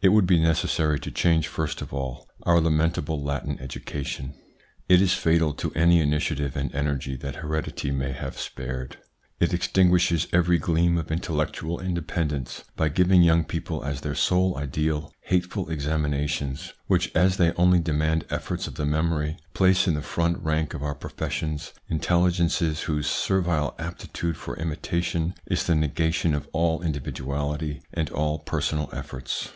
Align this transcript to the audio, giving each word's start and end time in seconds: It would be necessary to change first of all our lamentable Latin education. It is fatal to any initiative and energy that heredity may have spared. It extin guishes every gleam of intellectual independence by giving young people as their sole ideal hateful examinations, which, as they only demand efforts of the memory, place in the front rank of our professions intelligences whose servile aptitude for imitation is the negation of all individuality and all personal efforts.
It 0.00 0.08
would 0.10 0.26
be 0.26 0.40
necessary 0.40 0.98
to 1.00 1.10
change 1.10 1.46
first 1.48 1.82
of 1.82 1.92
all 1.92 2.28
our 2.42 2.60
lamentable 2.60 3.20
Latin 3.20 3.58
education. 3.60 4.34
It 4.88 5.00
is 5.00 5.14
fatal 5.14 5.52
to 5.54 5.72
any 5.74 6.00
initiative 6.00 6.56
and 6.56 6.72
energy 6.74 7.16
that 7.16 7.36
heredity 7.36 7.90
may 7.92 8.12
have 8.12 8.38
spared. 8.38 8.98
It 9.40 9.50
extin 9.50 9.90
guishes 9.90 10.28
every 10.32 10.58
gleam 10.58 10.98
of 10.98 11.10
intellectual 11.12 11.80
independence 11.80 12.64
by 12.76 12.90
giving 12.90 13.22
young 13.22 13.44
people 13.44 13.84
as 13.84 14.00
their 14.00 14.14
sole 14.16 14.56
ideal 14.56 15.12
hateful 15.22 15.68
examinations, 15.68 16.72
which, 16.86 17.10
as 17.14 17.36
they 17.36 17.52
only 17.54 17.80
demand 17.80 18.24
efforts 18.30 18.66
of 18.68 18.76
the 18.76 18.86
memory, 18.86 19.36
place 19.54 19.86
in 19.88 19.94
the 19.94 20.02
front 20.02 20.38
rank 20.42 20.74
of 20.74 20.82
our 20.82 20.94
professions 20.94 21.72
intelligences 21.88 22.82
whose 22.82 23.08
servile 23.08 23.74
aptitude 23.80 24.36
for 24.36 24.56
imitation 24.56 25.34
is 25.46 25.64
the 25.64 25.74
negation 25.74 26.34
of 26.34 26.48
all 26.52 26.82
individuality 26.82 27.80
and 27.92 28.10
all 28.10 28.38
personal 28.40 28.88
efforts. 28.92 29.52